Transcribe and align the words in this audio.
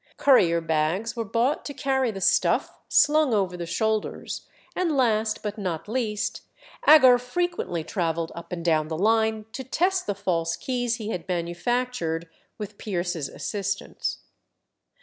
Courier 0.17 0.61
bags 0.61 1.15
were 1.15 1.23
bought 1.23 1.63
to 1.65 1.75
carry 1.75 2.09
the 2.09 2.21
"stuff" 2.21 2.75
slung 2.89 3.35
over 3.35 3.55
the 3.55 3.67
shoulders; 3.67 4.47
and 4.75 4.97
last, 4.97 5.43
but 5.43 5.59
not 5.59 5.87
least, 5.87 6.41
Agar 6.89 7.19
frequently 7.19 7.83
travelled 7.83 8.31
up 8.33 8.51
and 8.51 8.65
down 8.65 8.87
the 8.87 8.97
line 8.97 9.45
to 9.51 9.63
test 9.63 10.07
the 10.07 10.15
false 10.15 10.55
keys 10.55 10.95
he 10.95 11.09
had 11.09 11.27
manufactured 11.29 12.27
with 12.57 12.79
Pierce's 12.79 13.29
assistance. 13.29 14.21